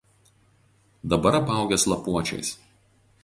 [1.11, 2.49] Dabar apaugęs lapuočiais.